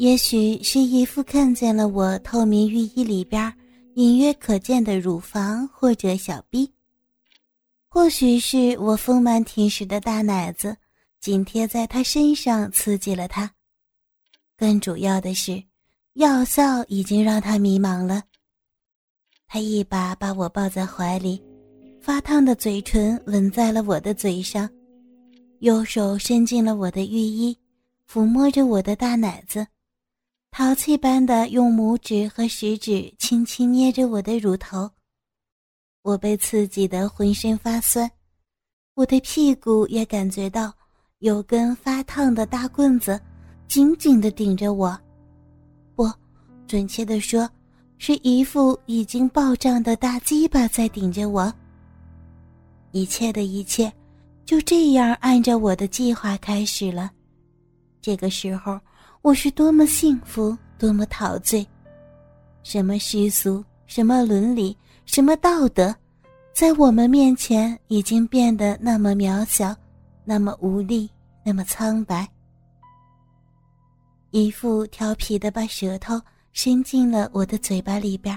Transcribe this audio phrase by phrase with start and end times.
[0.00, 3.52] 也许是姨父看见了我透明浴衣里边
[3.96, 6.72] 隐约可见的乳房或者小臂，
[7.86, 10.74] 或许是我丰满挺实的大奶子
[11.20, 13.52] 紧贴在他身上刺激了他，
[14.56, 15.62] 更主要的是，
[16.14, 18.22] 药效已经让他迷茫了。
[19.46, 21.42] 他一把把我抱在怀里，
[22.00, 24.66] 发烫的嘴唇吻在了我的嘴上，
[25.58, 27.54] 右手伸进了我的浴衣，
[28.10, 29.66] 抚摸着我的大奶子。
[30.52, 34.90] 淘气般的用拇指和食指轻轻捏着我的乳头，
[36.02, 38.10] 我被刺激的浑身发酸，
[38.94, 40.72] 我的屁股也感觉到
[41.20, 43.18] 有根发烫的大棍子
[43.68, 44.98] 紧紧的顶着我，
[45.94, 46.10] 不，
[46.66, 47.48] 准确的说，
[47.98, 51.52] 是一副已经爆胀的大鸡巴在顶着我。
[52.90, 53.90] 一切的一切，
[54.44, 57.08] 就这样按照我的计划开始了。
[58.02, 58.78] 这个时候。
[59.22, 61.66] 我是多么幸福，多么陶醉！
[62.62, 65.94] 什么世俗，什么伦理，什么道德，
[66.54, 69.76] 在我们面前已经变得那么渺小，
[70.24, 71.10] 那么无力，
[71.44, 72.26] 那么苍白。
[74.30, 76.18] 一副调皮的把舌头
[76.52, 78.36] 伸进了我的嘴巴里边，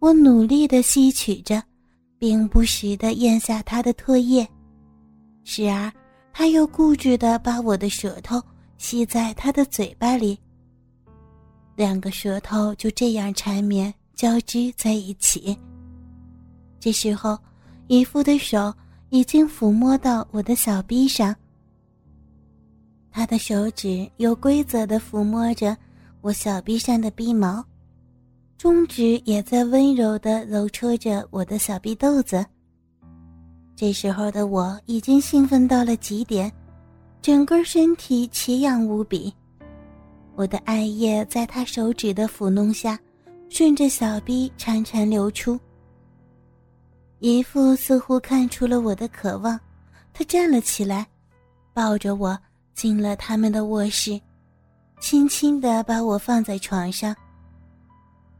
[0.00, 1.62] 我努力的吸取着，
[2.18, 4.46] 并不时的咽下他的唾液，
[5.44, 5.90] 时而
[6.30, 8.38] 他又固执的把我的舌头。
[8.78, 10.38] 吸在他的嘴巴里，
[11.76, 15.56] 两个舌头就这样缠绵交织在一起。
[16.80, 17.36] 这时候，
[17.88, 18.72] 姨父的手
[19.10, 21.34] 已经抚摸到我的小臂上，
[23.10, 25.76] 他的手指有规则的抚摸着
[26.20, 27.64] 我小臂上的臂毛，
[28.56, 32.46] 中指也在温柔的揉搓着我的小臂豆子。
[33.74, 36.52] 这时候的我已经兴奋到了极点。
[37.20, 39.32] 整个身体奇痒无比，
[40.34, 42.98] 我的艾叶在他手指的抚弄下，
[43.48, 45.58] 顺着小臂潺潺流出。
[47.18, 49.58] 姨父似乎看出了我的渴望，
[50.12, 51.06] 他站了起来，
[51.74, 52.38] 抱着我
[52.72, 54.18] 进了他们的卧室，
[55.00, 57.14] 轻轻地把我放在床上。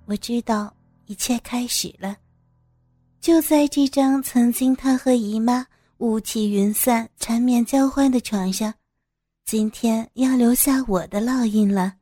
[0.06, 0.72] 我知道
[1.06, 2.16] 一切开始了，
[3.20, 5.66] 就在这张曾经他和姨妈。
[5.98, 8.72] 雾气云散、缠绵交欢的床上，
[9.44, 11.96] 今天要留下我的烙印了。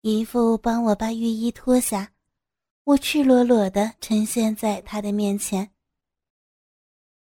[0.00, 2.10] 姨父帮我把浴衣脱下，
[2.82, 5.70] 我赤裸裸的呈现在他的面前。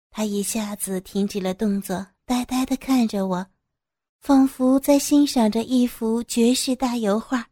[0.10, 3.46] 他一下子停止了动作，呆呆的看着我，
[4.22, 7.46] 仿佛在欣赏着一幅绝世大油画，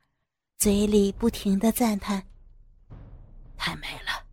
[0.57, 2.25] 嘴里不停的赞叹
[3.57, 4.25] ：“太美了，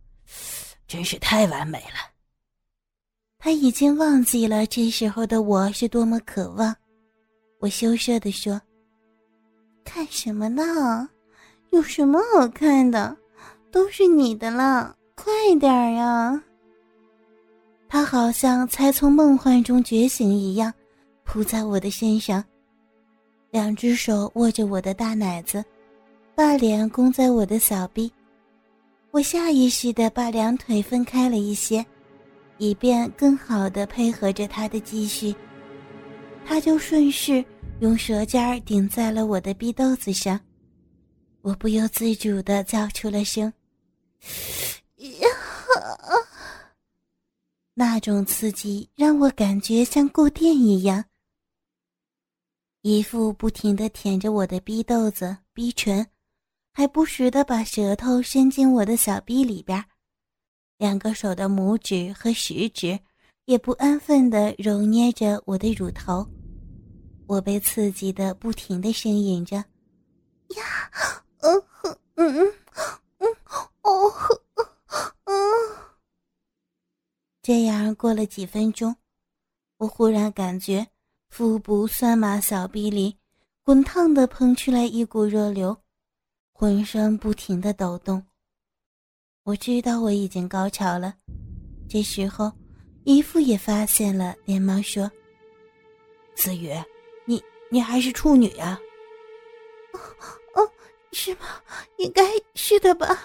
[0.87, 2.11] 真是太完美了。”
[3.43, 6.73] 他已经忘记了这时候的我是多么渴望，
[7.59, 8.61] 我羞涩地说
[9.83, 11.09] ：“看什么呢？
[11.71, 13.17] 有什么好看的？
[13.69, 15.25] 都是你的了，快
[15.59, 16.41] 点儿呀！”
[17.89, 20.73] 他好像才从梦幻中觉醒一样，
[21.25, 22.41] 扑在我的身上，
[23.51, 25.61] 两只手握着我的大奶子，
[26.33, 28.09] 把脸弓在我的小臂，
[29.11, 31.85] 我下意识的把两腿分开了一些。
[32.57, 35.35] 以便更好的配合着他的继续，
[36.45, 37.43] 他就顺势
[37.79, 40.39] 用舌尖顶在了我的鼻豆子上，
[41.41, 43.51] 我不由自主的叫出了声
[44.97, 45.27] ：“呀！”
[47.75, 51.03] 那种刺激让我感觉像过电一样。
[52.81, 56.05] 姨父不停的舔着我的逼豆子、逼唇，
[56.71, 59.83] 还不时的把舌头伸进我的小臂里边。
[60.83, 62.99] 两个手的拇指和食指
[63.45, 66.27] 也不安分地揉捏着我的乳头，
[67.25, 69.63] 我被刺激的不停地呻吟着
[70.57, 70.91] ：“呀，
[71.39, 71.63] 嗯
[72.15, 72.53] 嗯嗯
[73.19, 73.27] 嗯，
[73.83, 74.11] 哦，
[75.23, 75.33] 嗯。”
[77.41, 78.93] 这样过了几分钟，
[79.77, 80.85] 我忽然感觉
[81.29, 83.15] 腹部酸麻，小臂里
[83.63, 85.77] 滚烫的喷出来一股热流，
[86.51, 88.21] 浑身不停的抖动。
[89.45, 91.13] 我知道我已经高潮了，
[91.89, 92.49] 这时候，
[93.03, 95.11] 姨父也发现了，连忙说
[96.33, 96.71] ：“子宇，
[97.25, 98.79] 你你还是处女呀
[99.91, 99.99] ？”“哦
[100.55, 100.71] 哦，
[101.11, 101.61] 是吗？
[101.97, 102.23] 应该
[102.55, 103.19] 是的吧？”“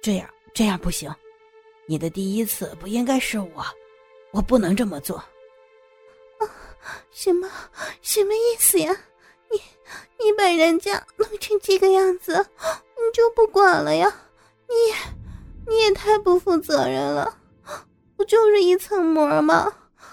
[0.00, 1.14] 这样这样不行，
[1.84, 3.62] 你的第一次不应该是我，
[4.30, 5.18] 我不能这么做。
[6.40, 6.48] ”“啊，
[7.10, 7.46] 什么
[8.00, 8.96] 什么意思呀？
[9.50, 9.60] 你
[10.24, 14.10] 你把人家弄成这个样子，你就不管了呀？”
[14.70, 14.76] 你，
[15.66, 17.36] 你也太不负责任了！
[18.16, 19.72] 不就是一层膜吗？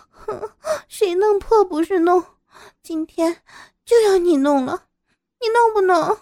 [0.09, 0.41] 哼，
[0.87, 2.23] 谁弄破不是弄？
[2.81, 3.43] 今天
[3.85, 4.83] 就要你弄了！
[5.39, 6.17] 你弄不弄？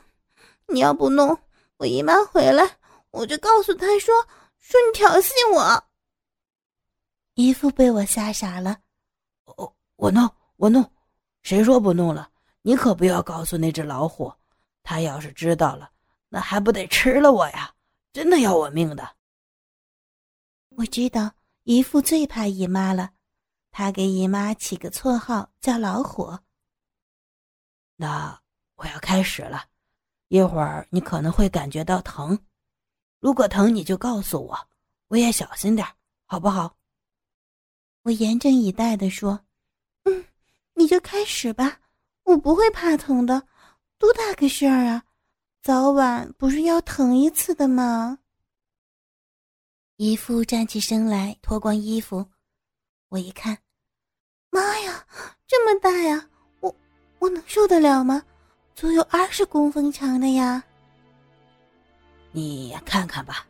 [0.68, 1.38] 你要不弄，
[1.78, 2.78] 我姨妈回来，
[3.12, 4.14] 我就告诉她说
[4.60, 5.84] 说你调戏我。
[7.36, 8.78] 姨父被我吓傻了，
[9.46, 10.84] 我我弄我弄，
[11.42, 12.30] 谁说不弄了？
[12.64, 14.34] 你可不要告诉那只老虎，
[14.84, 15.90] 他要是知道了，
[16.30, 17.72] 那还不得吃了我呀？
[18.16, 19.18] 真的要我命的。
[20.70, 21.34] 我知道
[21.64, 23.12] 姨父最怕姨妈了，
[23.72, 26.40] 他给姨妈起个绰号叫老虎。
[27.98, 28.42] 那
[28.76, 29.66] 我要开始了，
[30.30, 32.40] 一会儿你可能会感觉到疼，
[33.20, 34.70] 如果疼你就告诉我，
[35.10, 35.86] 我也小心点，
[36.26, 36.78] 好不好？
[38.04, 39.46] 我严阵以待的说
[40.06, 40.26] ：“嗯，
[40.76, 41.82] 你就开始吧。”
[42.24, 43.46] 我不会怕疼的，
[43.98, 45.04] 多大个事儿啊！
[45.66, 48.20] 早晚不是要疼一次的吗？
[49.98, 52.24] 姨父站起身来，脱光衣服。
[53.10, 53.58] 我一看，
[54.52, 55.04] 妈呀，
[55.48, 56.24] 这么大呀！
[56.60, 56.72] 我
[57.18, 58.22] 我能受得了吗？
[58.76, 60.64] 足有二十公分长的呀！
[62.32, 63.48] 你看看吧，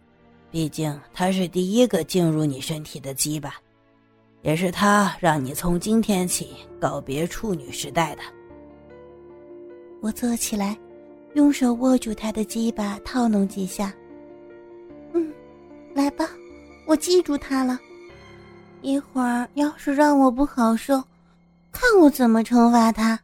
[0.50, 3.60] 毕竟他是第一个进入你身体的鸡吧，
[4.42, 8.22] 也是他让你从今天起告别处女时代的。
[10.02, 10.78] 我坐起来，
[11.36, 13.94] 用手握住他的鸡巴，套弄几下。
[15.12, 15.34] 嗯，
[15.94, 16.30] 来吧，
[16.88, 17.78] 我记住他了。
[18.82, 21.04] 一会儿要是让我不好受，
[21.74, 23.20] 看我怎么惩罚他。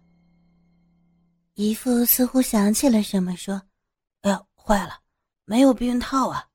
[1.53, 3.61] 姨父似乎想起了什么，说
[4.23, 4.99] ：“哎呀，坏了，
[5.45, 6.45] 没有避孕套啊！”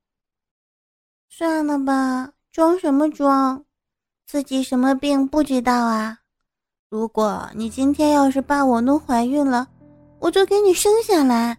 [1.31, 3.65] 算了吧，装什么装？
[4.27, 6.19] 自己什么病不知道啊？
[6.91, 9.67] 如果你今天要是把我弄怀孕了，
[10.19, 11.57] 我就给你生下来。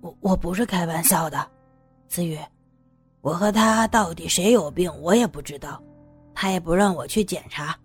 [0.00, 1.46] 我我不是开玩笑的，
[2.08, 2.38] 子宇，
[3.20, 5.82] 我和他到底谁有病，我也不知道，
[6.34, 7.76] 他也不让我去检查。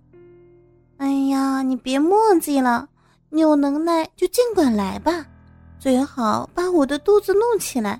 [0.97, 2.87] 哎呀，你别墨迹了，
[3.29, 5.25] 你有能耐就尽管来吧，
[5.79, 7.99] 最好把我的肚子弄起来，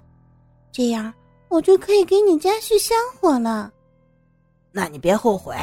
[0.71, 1.11] 这样
[1.49, 3.71] 我就可以给你家续香火了。
[4.71, 5.55] 那你别后悔。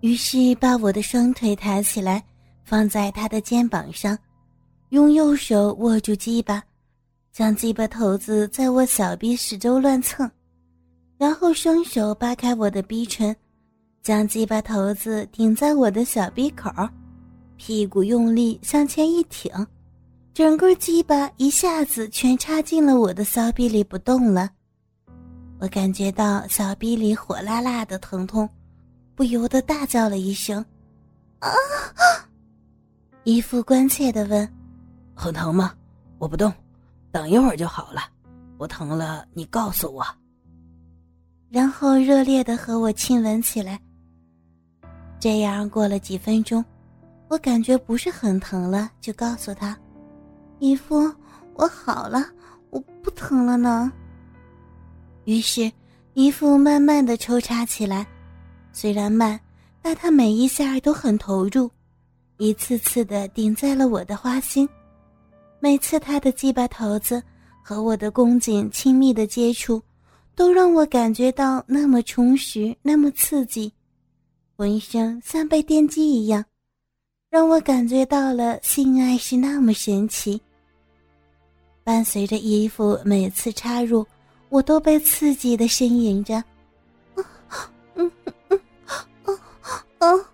[0.00, 2.22] 于是把我的双腿抬起来，
[2.62, 4.18] 放在他的肩膀上。
[4.94, 6.62] 用右手握住鸡巴，
[7.32, 10.30] 将鸡巴头子在我小臂四周乱蹭，
[11.18, 13.34] 然后双手扒开我的逼唇，
[14.04, 16.70] 将鸡巴头子顶在我的小鼻口，
[17.56, 19.50] 屁股用力向前一挺，
[20.32, 24.48] 整个鸡巴一下子全插进了我的骚逼里不动了。
[25.58, 28.48] 我感觉到小逼里火辣辣的疼痛，
[29.16, 30.64] 不由得大叫了一声
[31.42, 31.50] ：“啊！”
[33.24, 34.48] 姨父关切地问。
[35.14, 35.72] 很疼吗？
[36.18, 36.52] 我不动，
[37.10, 38.02] 等一会儿就好了。
[38.56, 40.04] 不疼了，你告诉我。
[41.50, 43.80] 然后热烈的和我亲吻起来。
[45.18, 46.64] 这样过了几分钟，
[47.28, 49.76] 我感觉不是很疼了，就告诉他
[50.60, 51.12] ：“姨夫，
[51.54, 52.24] 我好了，
[52.70, 53.92] 我不疼了呢。”
[55.24, 55.70] 于是，
[56.14, 58.06] 姨父慢慢的抽插起来，
[58.72, 59.38] 虽然慢，
[59.80, 61.70] 但他每一下都很投入，
[62.38, 64.68] 一次次的顶在了我的花心。
[65.64, 67.22] 每次他的鸡巴头子
[67.62, 69.82] 和我的宫颈亲密的接触，
[70.34, 73.72] 都让我感觉到那么充实，那么刺激，
[74.58, 76.44] 浑身像被电击一样，
[77.30, 80.38] 让我感觉到了性爱是那么神奇。
[81.82, 84.06] 伴随着衣服每次插入，
[84.50, 86.34] 我都被刺激的呻吟着，
[87.14, 87.24] 啊，
[87.94, 88.12] 嗯
[88.50, 88.60] 嗯，
[89.24, 89.32] 啊
[90.00, 90.33] 啊啊！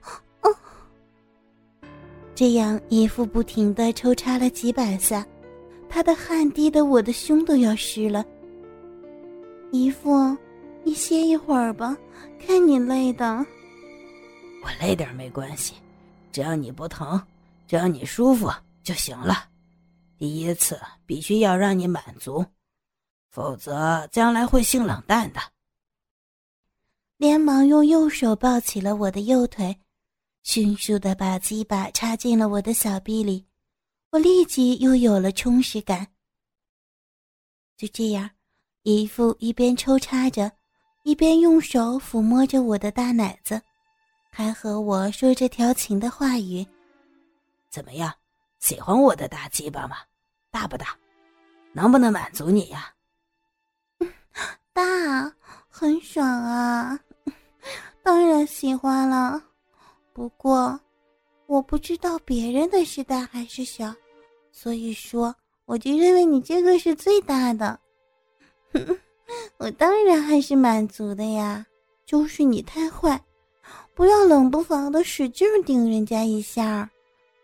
[2.41, 5.27] 这样，姨父不停的抽插了几百下，
[5.91, 8.25] 他的汗滴得我的胸都要湿了。
[9.73, 10.35] 姨父，
[10.83, 11.95] 你歇一会儿吧，
[12.39, 13.45] 看你累的。
[14.65, 15.75] 我累点没关系，
[16.33, 17.23] 只要你不疼，
[17.67, 18.51] 只要你舒服
[18.83, 19.45] 就行了。
[20.17, 22.43] 第一次必须要让你满足，
[23.31, 25.41] 否则将来会性冷淡的。
[27.19, 29.77] 连忙用右手抱起了我的右腿。
[30.43, 33.47] 迅速的把鸡巴插进了我的小臂里，
[34.11, 36.07] 我立即又有了充实感。
[37.77, 38.29] 就这样，
[38.83, 40.51] 姨父一边抽插着，
[41.05, 43.61] 一边用手抚摸着我的大奶子，
[44.31, 46.67] 还和我说着调情的话语。
[47.71, 48.13] 怎么样，
[48.59, 49.97] 喜欢我的大鸡巴吗？
[50.51, 50.97] 大不大？
[51.73, 52.93] 能不能满足你呀？
[54.73, 54.83] 大，
[55.69, 56.99] 很爽啊！
[58.03, 59.41] 当然喜欢了。
[60.21, 60.79] 不过，
[61.47, 63.91] 我不知道别人的是大还是小，
[64.53, 65.35] 所以说
[65.65, 67.81] 我就认为你这个是最大的。
[69.57, 71.65] 我当然还是满足的呀，
[72.05, 73.19] 就是你太坏，
[73.95, 76.91] 不要冷不防的使劲顶人家一下，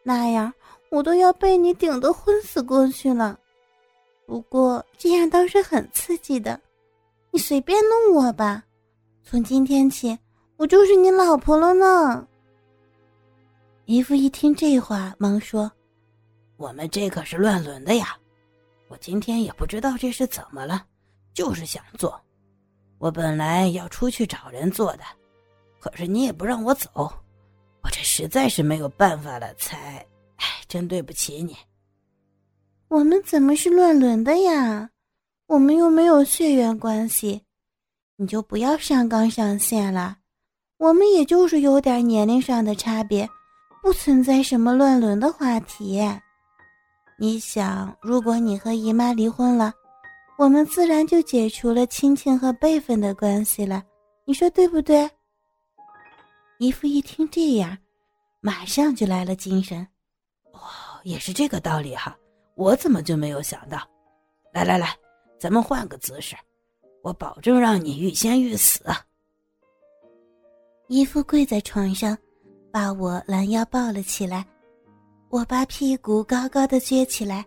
[0.02, 0.52] 那样
[0.90, 3.40] 我都要被你顶得昏死过去了。
[4.26, 6.61] 不过这样倒是很刺激的，
[7.30, 8.62] 你随便弄我吧。
[9.25, 10.18] 从今天起，
[10.59, 12.28] 我就是你老婆了呢。
[13.87, 15.71] 姨父一听这话，忙说
[16.59, 18.19] ：“我们这可是乱伦的呀！
[18.88, 20.85] 我今天也不知道这是怎么了，
[21.33, 22.21] 就是想做。
[22.99, 25.05] 我本来要出去找人做的，
[25.78, 30.05] 可是你也不让我走，我这实在是没有办法了，才……
[30.38, 31.57] 哎，真对不起你。
[32.88, 34.90] 我们怎么是乱伦的呀？
[35.47, 37.40] 我们又没有血缘关系，
[38.16, 40.19] 你就不要上纲上线了。
[40.78, 43.28] 我们也就是有点年龄上的差别。”
[43.87, 46.02] 不存在什么乱伦的话题。
[47.16, 49.73] 你想，如果你和姨妈离婚了，
[50.37, 53.85] 我们自然就解除了亲情和辈分的关系了。
[54.25, 55.09] 你说对不对？
[56.59, 57.78] 姨父一听这样，
[58.40, 59.87] 马上就来了精神。
[60.50, 60.59] 哦，
[61.05, 62.19] 也是这个道理哈，
[62.57, 63.78] 我怎么就没有想到？
[64.52, 64.97] 来来来，
[65.38, 66.35] 咱们换个姿势，
[67.05, 68.83] 我保证让你欲仙欲死。
[70.88, 72.19] 姨父跪在床上。
[72.76, 74.45] 把我拦腰抱了起来，
[75.30, 77.42] 我把屁股高高的撅起来，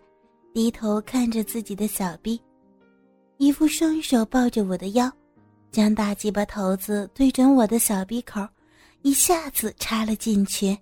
[0.52, 2.42] 低头看着自己的小臂，
[3.36, 5.08] 一副双手抱着我的腰，
[5.70, 8.44] 将大鸡巴头子对准我的小鼻口，
[9.02, 10.76] 一下子插了进去。